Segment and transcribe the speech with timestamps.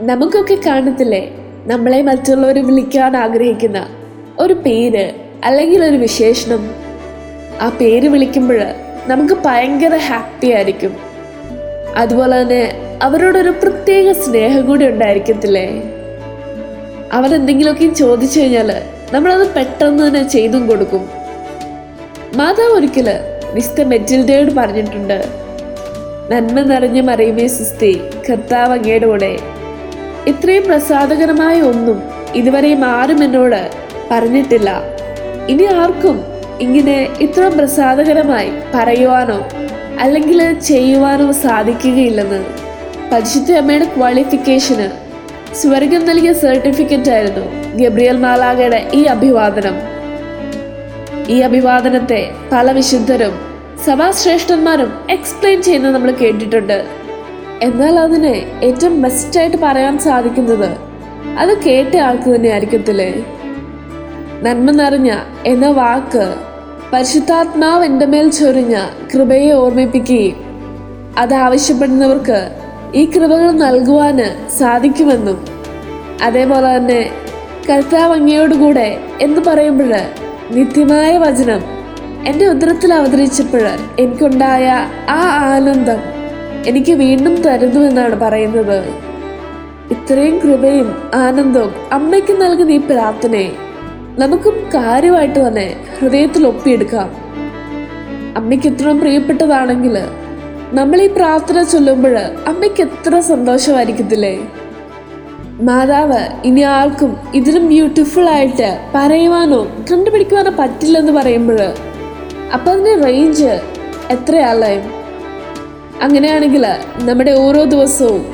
[0.00, 1.30] നമുക്കൊക്കെ കാണത്തില്ലേ?
[1.66, 3.86] നമ്മളെ മറ്റുള്ളവർ വിളിക്കാൻ ആഗ്രഹിക്കുന്ന
[4.38, 5.12] ഒരു പേര്
[5.44, 6.70] അല്ലെങ്കിൽ ഒരു വിശേഷണം.
[7.60, 8.58] ആ പേര് വിളിക്കുമ്പോൾ
[9.06, 10.96] നമുക്ക് ഭയങ്കര ഹാപ്പി ആയിരിക്കും.
[11.96, 12.72] അതുപോലെ തന്നെ
[13.02, 15.82] അവരോടൊരു പ്രത്യേക സ്നേഹം കൂടി ഉണ്ടായിരിക്കത്തില്ലേ?
[17.12, 18.82] അവരെന്തെങ്കിലുമൊക്കെ ചോദിച്ചു കഴിഞ്ഞാൽ
[19.12, 21.08] നമ്മളത് പെട്ടെന്ന് തന്നെ ചെയ്തും കൊടുക്കും.
[22.36, 23.10] മാതാവ് ഒരിക്കൽ
[23.54, 25.24] മിസ്റ്റർ മെറ്റിൽഡയോട് പറഞ്ഞിട്ടുണ്ട്
[26.30, 29.38] നന്മ നിറഞ്ഞ മറിയുമേ സിസ്തി കർത്താവ് അങ്ങയുടെ കൂടെ
[30.30, 31.98] ഇത്രയും പ്രസാദകരമായ ഒന്നും
[32.34, 33.70] ഇതുവരെയും ആരും എന്നോട്
[34.10, 34.70] പറഞ്ഞിട്ടില്ല.
[35.48, 36.16] ഇനി ആർക്കും
[36.60, 39.38] ഇങ്ങനെ ഇത്ര പ്രസാദകരമായി പറയുവാനോ
[40.04, 42.40] അല്ലെങ്കിൽ ചെയ്യുവാനോ സാധിക്കുകയില്ലെന്ന്
[43.12, 44.88] പരിശുദ്ധ അമ്മയുടെ ക്വാളിഫിക്കേഷന്
[45.60, 47.44] സ്വർഗം നൽകിയ സർട്ടിഫിക്കറ്റ് ആയിരുന്നു
[47.80, 49.76] ഗബ്രിയൽ മാലാഗയുടെ ഈ അഭിവാദനം.
[51.28, 52.20] ഈ അഭിവാദനത്തെ
[52.52, 53.34] പല വിശുദ്ധരും
[53.86, 56.78] സഭാശ്രേഷ്ഠന്മാരും എക്സ്പ്ലെയിൻ ചെയ്യുന്നത് നമ്മൾ കേട്ടിട്ടുണ്ട്.
[57.62, 60.70] എന്നാൽ അതിനെ ഏറ്റവും ബെസ്റ്റായിട്ട് പറയാൻ സാധിക്കുന്നത്
[61.38, 63.10] അത് കേട്ട ആൾക്ക് തന്നെ ആയിരിക്കത്തില്ലേ
[64.42, 65.10] നന്മ നിറഞ്ഞ
[65.46, 66.24] എന്ന വാക്ക്
[66.92, 68.76] പരിശുദ്ധാത്മാവ് എന്റെ മേൽ ചൊരിഞ്ഞ
[69.12, 70.40] കൃപയെ ഓർമ്മിപ്പിക്കുകയും
[71.18, 72.40] അത് ആവശ്യപ്പെടുന്നവർക്ക്
[72.94, 75.38] ഈ കൃപകൾ നൽകുവാന് സാധിക്കുമെന്നും
[76.22, 77.02] അതേപോലെ തന്നെ
[77.68, 78.88] കർത്താവ് അങ്ങയോടുകൂടെ
[79.20, 79.92] എന്ന് പറയുമ്പോൾ
[80.52, 81.62] നിത്യമായ വചനം
[82.26, 83.64] എന്റെ ഉദരത്തിൽ അവതരിച്ചപ്പോൾ
[83.98, 84.66] എനിക്കുണ്ടായ
[85.08, 86.00] ആ ആനന്ദം
[86.66, 88.78] എനിക്ക് വീണ്ടും തരുന്നു എന്നാണ് പറയുന്നത്.
[89.90, 93.50] ഇത്രയും കൃപയും ആനന്ദവും അമ്മയ്ക്ക് നൽകുന്ന ഈ പ്രാർത്ഥനയെ
[94.18, 95.66] നമുക്കും കാര്യമായിട്ട് തന്നെ
[95.98, 97.08] ഹൃദയത്തിൽ ഒപ്പിയെടുക്കാം.
[98.36, 99.96] അമ്മയ്ക്ക് ഇത്രയും പ്രിയപ്പെട്ടതാണെങ്കിൽ
[100.78, 102.14] നമ്മൾ ഈ പ്രാർത്ഥന ചൊല്ലുമ്പോൾ
[102.50, 104.34] അമ്മയ്ക്ക് എത്ര സന്തോഷമായിരിക്കത്തില്ലേ?
[105.68, 111.60] മാതാവ് ഇനി ആർക്കും ഇതിലും ബ്യൂട്ടിഫുൾ ആയിട്ട് പറയുവാനോ കണ്ടുപിടിക്കുവാനോ പറ്റില്ലെന്ന് പറയുമ്പോൾ
[112.54, 113.52] അപ്പം അതിന്റെ റേഞ്ച്
[114.10, 114.74] എത്രയല്ലേ
[116.02, 116.64] അങ്ങനെയാണെങ്കിൽ
[117.00, 118.24] നമ്മുടെ ഓരോ ദിവസവും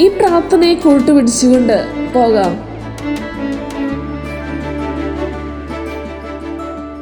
[0.00, 1.78] ഈ പ്രാർത്ഥനയെ കൂട്ടുപിടിച്ചുകൊണ്ട്
[2.14, 2.54] പോകാം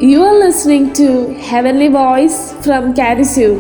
[0.04, 1.04] You are listening to
[1.40, 3.50] Heavenly Voice from Carisue.